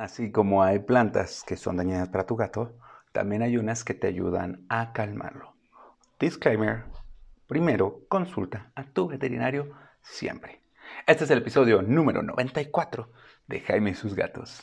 [0.00, 2.74] Así como hay plantas que son dañinas para tu gato,
[3.12, 5.52] también hay unas que te ayudan a calmarlo.
[6.18, 6.84] Disclaimer,
[7.46, 10.62] primero consulta a tu veterinario siempre.
[11.06, 13.12] Este es el episodio número 94
[13.46, 14.62] de Jaime y sus gatos.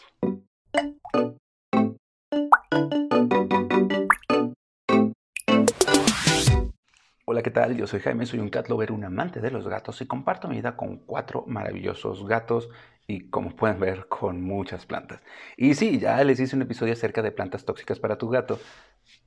[7.25, 7.77] Hola, ¿qué tal?
[7.77, 10.55] Yo soy Jaime, soy un cat lover, un amante de los gatos y comparto mi
[10.55, 12.69] vida con cuatro maravillosos gatos
[13.07, 15.21] y como pueden ver con muchas plantas.
[15.55, 18.59] Y sí, ya les hice un episodio acerca de plantas tóxicas para tu gato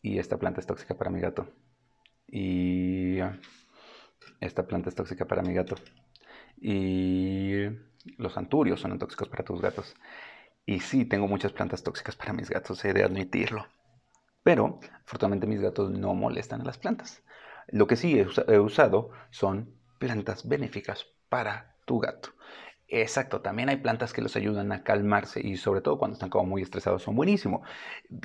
[0.02, 1.48] y esta planta es tóxica para mi gato.
[2.26, 3.18] Y
[4.40, 5.76] esta planta es tóxica para mi gato.
[6.60, 7.64] Y
[8.18, 9.96] los anturios son tóxicos para tus gatos.
[10.66, 13.66] Y sí, tengo muchas plantas tóxicas para mis gatos, he de admitirlo.
[14.42, 17.22] Pero, afortunadamente, mis gatos no molestan a las plantas.
[17.68, 22.30] Lo que sí he, usado son plantas benéficas para tu gato.
[22.92, 26.46] Exacto, también hay plantas que los ayudan a calmarse y sobre todo cuando están como
[26.46, 27.62] muy estresados son buenísimo.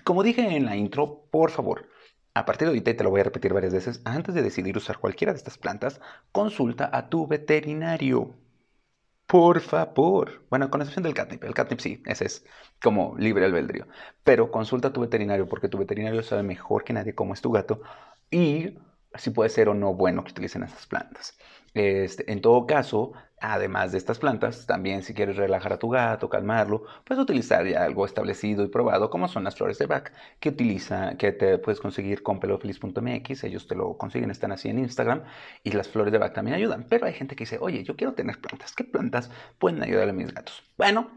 [0.03, 1.87] Como dije en la intro, por favor,
[2.33, 4.97] a partir de ahorita, te lo voy a repetir varias veces, antes de decidir usar
[4.97, 8.33] cualquiera de estas plantas, consulta a tu veterinario.
[9.27, 10.45] Por favor.
[10.49, 11.43] Bueno, con excepción del catnip.
[11.43, 12.45] El catnip sí, ese es
[12.81, 13.87] como libre albedrío.
[14.23, 17.51] Pero consulta a tu veterinario porque tu veterinario sabe mejor que nadie cómo es tu
[17.51, 17.81] gato
[18.31, 18.77] y
[19.17, 21.37] si puede ser o no bueno que utilicen esas plantas.
[21.73, 26.29] Este, en todo caso, además de estas plantas, también si quieres relajar a tu gato,
[26.29, 30.49] calmarlo, puedes utilizar ya algo establecido y probado, como son las flores de Bach, que
[30.49, 35.23] utiliza, que te puedes conseguir con pelofeliz.mx, ellos te lo consiguen, están así en Instagram,
[35.63, 36.85] y las flores de Bach también ayudan.
[36.89, 40.13] Pero hay gente que dice, oye, yo quiero tener plantas, ¿qué plantas pueden ayudar a
[40.13, 40.63] mis gatos?
[40.77, 41.09] Bueno,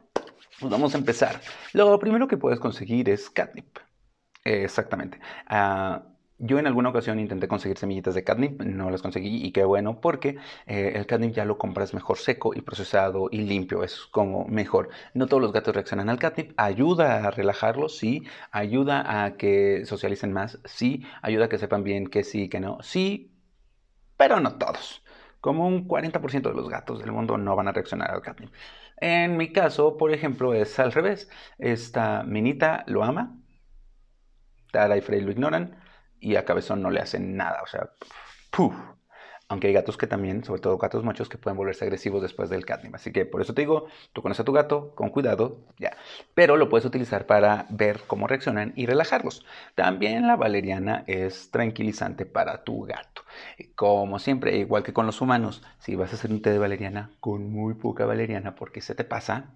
[0.58, 1.40] pues vamos a empezar.
[1.72, 3.78] Lo primero que puedes conseguir es catnip.
[4.44, 5.20] exactamente.
[5.48, 9.64] Uh, yo en alguna ocasión intenté conseguir semillitas de catnip, no las conseguí y qué
[9.64, 10.36] bueno porque
[10.66, 14.90] eh, el catnip ya lo compras mejor seco y procesado y limpio, es como mejor.
[15.14, 18.22] No todos los gatos reaccionan al catnip, ayuda a relajarlos, sí,
[18.52, 22.78] ayuda a que socialicen más, sí, ayuda a que sepan bien que sí, que no,
[22.82, 23.32] sí,
[24.16, 25.02] pero no todos.
[25.40, 28.52] Como un 40% de los gatos del mundo no van a reaccionar al catnip.
[29.00, 31.30] En mi caso, por ejemplo, es al revés.
[31.58, 33.36] Esta minita lo ama,
[34.72, 35.87] Tara y Frey lo ignoran
[36.20, 37.90] y a Cabezón no le hacen nada, o sea,
[38.50, 38.74] ¡puf!
[39.50, 42.66] Aunque hay gatos que también, sobre todo gatos machos, que pueden volverse agresivos después del
[42.66, 42.94] catnip.
[42.94, 45.96] Así que por eso te digo, tú conoces a tu gato, con cuidado, ya.
[46.34, 49.46] Pero lo puedes utilizar para ver cómo reaccionan y relajarlos.
[49.74, 53.22] También la valeriana es tranquilizante para tu gato.
[53.74, 57.10] Como siempre, igual que con los humanos, si vas a hacer un té de valeriana
[57.18, 59.54] con muy poca valeriana porque se te pasa,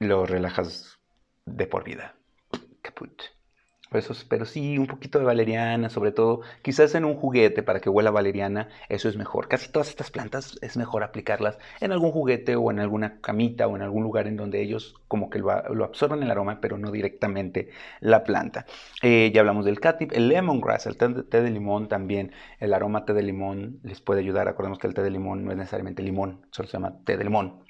[0.00, 0.98] lo relajas
[1.46, 2.14] de por vida.
[2.82, 3.35] Caput
[4.28, 8.10] pero sí, un poquito de valeriana, sobre todo, quizás en un juguete para que huela
[8.10, 9.48] valeriana, eso es mejor.
[9.48, 13.76] Casi todas estas plantas es mejor aplicarlas en algún juguete o en alguna camita o
[13.76, 15.52] en algún lugar en donde ellos como que lo,
[15.84, 17.70] absorben el aroma, pero no directamente
[18.00, 18.66] la planta.
[19.02, 23.04] Eh, ya hablamos del catnip, el lemongrass, el té, té, de limón también, el aroma
[23.04, 24.48] té de limón les puede ayudar.
[24.48, 27.24] Acordemos que el té de limón no es necesariamente limón, solo se llama té de
[27.24, 27.65] limón.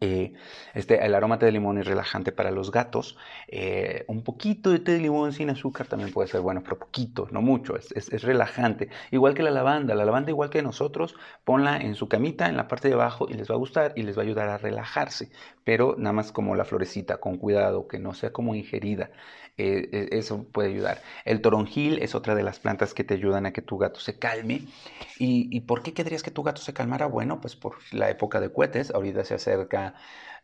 [0.00, 0.32] Eh,
[0.74, 3.16] este, el aroma de limón es relajante para los gatos.
[3.48, 7.28] Eh, un poquito de té de limón sin azúcar también puede ser bueno, pero poquito,
[7.30, 7.76] no mucho.
[7.76, 8.88] Es, es, relajante.
[9.10, 9.94] Igual que la lavanda.
[9.94, 13.34] La lavanda, igual que nosotros, ponla en su camita, en la parte de abajo, y
[13.34, 15.30] les va a gustar y les va a ayudar a relajarse.
[15.64, 19.10] Pero nada más como la florecita, con cuidado, que no sea como ingerida.
[19.56, 21.02] Eh, e, eso puede ayudar.
[21.24, 24.18] El toronjil es otra de las plantas que te ayudan a que tu gato se
[24.18, 24.66] calme.
[25.18, 27.06] ¿Y, ¿Y por qué querrías que tu gato se calmara?
[27.06, 28.90] Bueno, pues por la época de cohetes.
[28.90, 29.94] Ahorita se acerca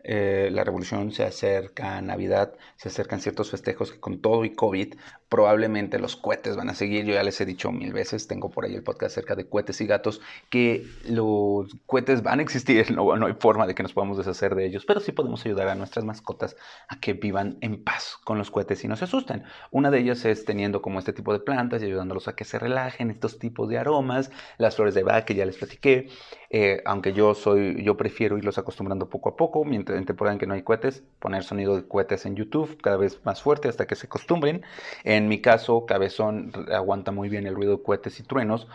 [0.09, 4.95] eh, la revolución, se acerca Navidad, se acercan ciertos festejos que con todo y COVID
[5.29, 7.05] probablemente los cohetes van a seguir.
[7.05, 9.81] Yo ya les he dicho mil veces, tengo por ahí el podcast acerca de cohetes
[9.81, 13.93] y gatos, que los cohetes van a existir, no, no hay forma de que nos
[13.93, 16.57] podamos deshacer de ellos, pero sí podemos ayudar a nuestras mascotas
[16.87, 19.43] a que vivan en paz con los cohetes y no se asusten.
[19.73, 22.61] Una de ellas es teniendo como este tipo de plantas y ayudándolos a que se
[22.61, 26.09] relajen, estos tipos de aromas, las flores de Bach que ya les platiqué,
[26.51, 30.39] eh, aunque yo soy, yo prefiero irlos acostumbrando poco a poco, mientras en temporada en
[30.39, 33.87] que no hay cohetes, poner sonido de cohetes en YouTube cada vez más fuerte hasta
[33.87, 34.63] que se acostumbren.
[35.05, 38.69] En mi caso, Cabezón aguanta muy bien el ruido de cohetes y truenos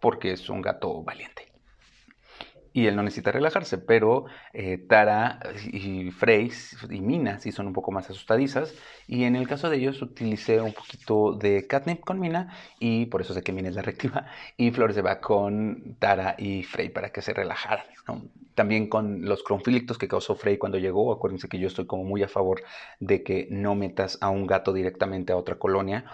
[0.00, 1.57] porque es un gato valiente
[2.72, 5.40] y él no necesita relajarse, pero eh, Tara
[5.72, 6.50] y Frey
[6.90, 8.74] y Mina sí son un poco más asustadizas
[9.06, 13.20] y en el caso de ellos utilicé un poquito de catnip con Mina y por
[13.20, 14.26] eso sé que Mina es la reactiva
[14.56, 17.86] y Flores de va con Tara y Frey para que se relajaran.
[18.54, 22.22] También con los conflictos que causó Frey cuando llegó, acuérdense que yo estoy como muy
[22.22, 22.62] a favor
[23.00, 26.04] de que no metas a un gato directamente a otra colonia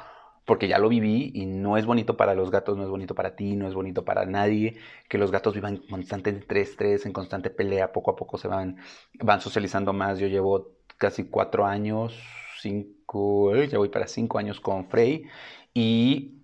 [0.44, 3.35] porque ya lo viví y no es bonito para los gatos, no es bonito para
[3.35, 4.76] ti, no es bonito para nadie,
[5.08, 8.76] que los gatos vivan en constante estrés, en constante pelea, poco a poco se van,
[9.20, 10.19] van socializando más.
[10.19, 12.19] Yo llevo casi cuatro años,
[12.61, 15.25] cinco, ya voy para cinco años con Frey
[15.73, 16.43] y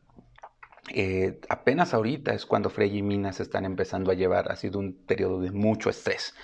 [0.94, 4.78] eh, apenas ahorita es cuando Frey y Mina se están empezando a llevar, ha sido
[4.78, 6.34] un periodo de mucho estrés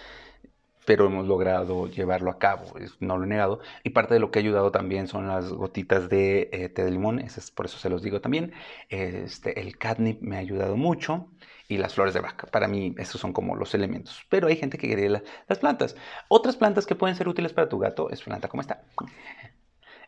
[0.86, 3.60] pero hemos logrado llevarlo a cabo, no lo he negado.
[3.84, 6.90] Y parte de lo que ha ayudado también son las gotitas de eh, té de
[6.90, 8.52] limón, es, por eso se los digo también.
[8.88, 11.28] Este, el catnip me ha ayudado mucho
[11.68, 12.46] y las flores de vaca.
[12.46, 14.24] Para mí, esos son como los elementos.
[14.28, 15.96] Pero hay gente que quiere las plantas.
[16.28, 18.84] Otras plantas que pueden ser útiles para tu gato es planta como esta.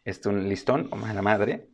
[0.05, 1.69] Este un listón, o la madre,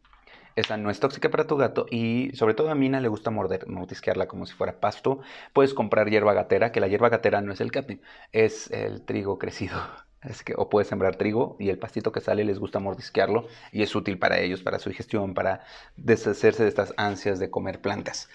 [0.57, 3.69] esa no es tóxica para tu gato y sobre todo a Mina le gusta morder,
[3.69, 5.21] mordisquearla como si fuera pasto.
[5.53, 8.03] Puedes comprar hierba gatera, que la hierba gatera no es el catnip,
[8.33, 9.81] es el trigo crecido.
[10.45, 13.95] que, o puedes sembrar trigo y el pastito que sale les gusta mordisquearlo y es
[13.95, 15.65] útil para ellos, para su digestión, para
[15.97, 18.29] deshacerse de estas ansias de comer plantas.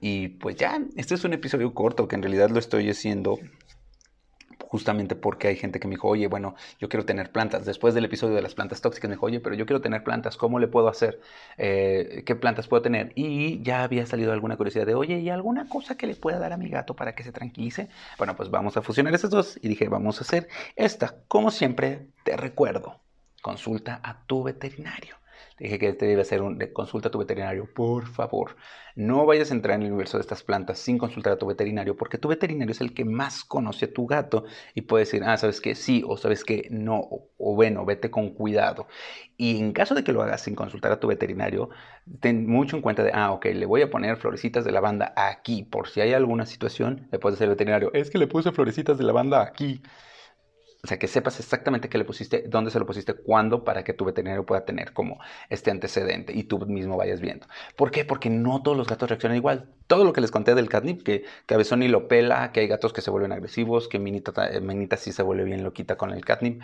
[0.00, 3.38] Y pues ya, este es un episodio corto que en realidad lo estoy haciendo
[4.68, 7.64] justamente porque hay gente que me dijo, oye, bueno, yo quiero tener plantas.
[7.64, 10.36] Después del episodio de las plantas tóxicas me dijo, oye, pero yo quiero tener plantas,
[10.36, 11.20] ¿cómo le puedo hacer?
[11.56, 13.12] Eh, ¿Qué plantas puedo tener?
[13.14, 16.52] Y ya había salido alguna curiosidad de, oye, ¿y alguna cosa que le pueda dar
[16.52, 17.88] a mi gato para que se tranquilice?
[18.18, 21.14] Bueno, pues vamos a fusionar esas dos y dije, vamos a hacer esta.
[21.28, 23.00] Como siempre, te recuerdo,
[23.40, 25.16] consulta a tu veterinario
[25.58, 28.56] dije que este debe ser un consulta a tu veterinario, por favor.
[28.94, 31.96] No vayas a entrar en el universo de estas plantas sin consultar a tu veterinario,
[31.96, 34.44] porque tu veterinario es el que más conoce a tu gato
[34.74, 37.00] y puede decir, ah, sabes que sí, o sabes que no,
[37.38, 38.88] o, bueno, vete con cuidado.
[39.36, 41.70] Y en caso de que lo hagas sin consultar a tu veterinario,
[42.20, 45.62] ten mucho en cuenta de, ah, ok, le voy a poner florecitas de lavanda aquí,
[45.62, 48.98] por si hay alguna situación, le puedes decir al veterinario, es que le puse florecitas
[48.98, 49.82] de lavanda aquí.
[50.84, 53.92] O sea, que sepas exactamente qué le pusiste, dónde se lo pusiste, cuándo, para que
[53.92, 55.18] tu veterinario pueda tener como
[55.50, 57.48] este antecedente y tú mismo vayas viendo.
[57.74, 58.04] ¿Por qué?
[58.04, 59.68] Porque no todos los gatos reaccionan igual.
[59.88, 62.92] Todo lo que les conté del catnip, que Cabezón y lo pela, que hay gatos
[62.92, 66.24] que se vuelven agresivos, que Minita, eh, Minita sí se vuelve bien loquita con el
[66.24, 66.62] catnip,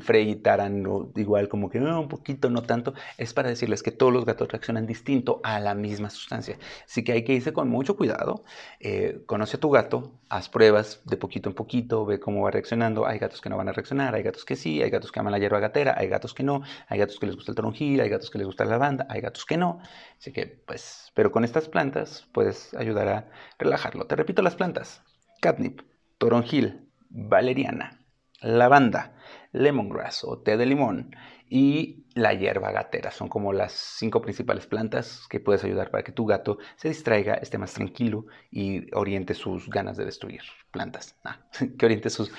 [0.00, 0.84] Frey y Taran
[1.16, 4.48] igual como que no, un poquito, no tanto, es para decirles que todos los gatos
[4.48, 6.58] reaccionan distinto a la misma sustancia.
[6.84, 8.44] Así que hay que irse con mucho cuidado,
[8.80, 13.06] eh, conoce a tu gato, haz pruebas de poquito en poquito, ve cómo va reaccionando.
[13.06, 15.32] Hay gatos que no van a reaccionar, hay gatos que sí, hay gatos que aman
[15.32, 18.08] la hierba gatera, hay gatos que no, hay gatos que les gusta el toronjil, hay
[18.08, 19.80] gatos que les gusta la lavanda, hay gatos que no.
[20.18, 24.06] Así que, pues, pero con estas plantas puedes ayudar a relajarlo.
[24.06, 25.02] Te repito las plantas:
[25.40, 25.82] catnip,
[26.18, 28.00] toronjil, valeriana,
[28.40, 29.14] lavanda,
[29.54, 31.14] lemongrass o té de limón
[31.48, 33.10] y la hierba gatera.
[33.10, 37.34] Son como las cinco principales plantas que puedes ayudar para que tu gato se distraiga,
[37.34, 41.16] esté más tranquilo y oriente sus ganas de destruir plantas.
[41.24, 41.38] Ah,
[41.78, 42.32] que oriente sus,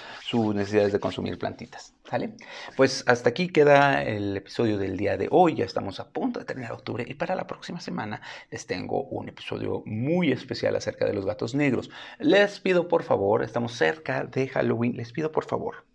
[0.54, 1.94] necesidades de consumir plantitas.
[2.10, 2.36] ¿Sale?
[2.76, 5.56] Pues hasta aquí queda el episodio del día de hoy.
[5.56, 8.22] Ya estamos a punto de terminar octubre y para la próxima semana
[8.52, 11.90] les tengo un episodio muy especial acerca de los gatos negros.
[12.20, 15.86] Les pido por favor, estamos cerca de Halloween, les pido por favor,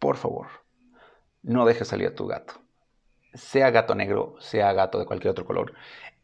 [0.00, 0.48] por favor
[1.42, 2.54] no dejes salir a tu gato.
[3.34, 5.74] Sea gato negro, sea gato de cualquier otro color.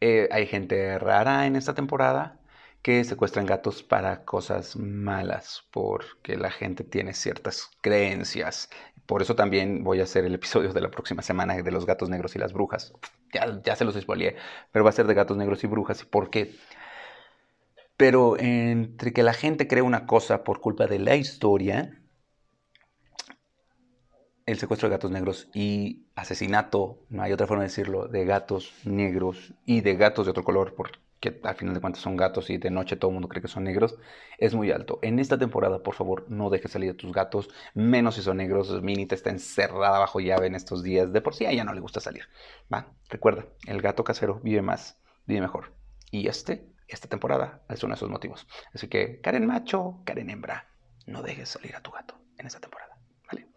[0.01, 2.39] Eh, hay gente rara en esta temporada
[2.81, 8.69] que secuestran gatos para cosas malas, porque la gente tiene ciertas creencias.
[9.05, 12.09] Por eso también voy a hacer el episodio de la próxima semana de los gatos
[12.09, 12.93] negros y las brujas.
[13.63, 14.35] Ya, se los spoileé,
[14.71, 16.03] pero va a ser de gatos negros y brujas.
[16.05, 16.55] ¿Por qué?
[17.95, 21.99] Pero entre que la gente cree una cosa por culpa de la historia,
[24.47, 28.73] el secuestro de gatos negros y asesinato, no hay otra forma de decirlo, de gatos
[28.85, 32.57] negros y de gatos de otro color, porque al final de cuentas son gatos y
[32.57, 33.97] de noche todo el mundo cree que son negros,
[34.37, 34.99] es muy alto.
[35.01, 38.81] En esta temporada, por favor, no dejes salir a tus gatos, menos si son negros.
[38.81, 41.11] Minita está encerrada bajo llave en estos días.
[41.11, 42.23] De por sí a ella no le gusta salir.
[42.73, 45.73] Va, recuerda, el gato casero vive más, vive mejor.
[46.09, 48.47] Y este, esta temporada, es uno de esos motivos.
[48.73, 50.69] Así que, Karen macho, Karen hembra,
[51.05, 52.97] no dejes salir a tu gato en esta temporada.
[53.29, 53.49] ¿Vale?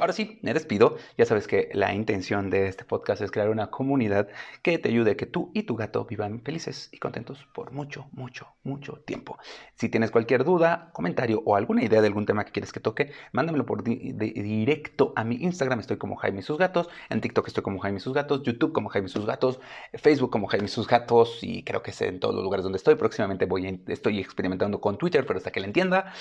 [0.00, 0.96] Ahora sí, me despido.
[1.16, 4.28] Ya sabes que la intención de este podcast es crear una comunidad
[4.62, 8.06] que te ayude a que tú y tu gato vivan felices y contentos por mucho,
[8.12, 9.38] mucho, mucho tiempo.
[9.76, 13.12] Si tienes cualquier duda, comentario o alguna idea de algún tema que quieres que toque,
[13.32, 15.78] mándamelo por directo a mi Instagram.
[15.78, 16.88] Estoy como Jaime y sus gatos.
[17.08, 18.42] En TikTok estoy como Jaime y sus gatos.
[18.42, 19.60] YouTube como Jaime y sus gatos.
[19.94, 21.38] Facebook como Jaime y sus gatos.
[21.42, 22.96] Y creo que es en todos los lugares donde estoy.
[22.96, 26.12] Próximamente voy estoy experimentando con Twitter, pero hasta que le entienda,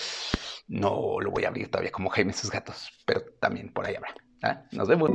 [0.68, 2.92] no lo voy a abrir todavía como Jaime y sus gatos.
[3.40, 4.68] También por ahí habrá.
[4.72, 5.12] Nos vemos.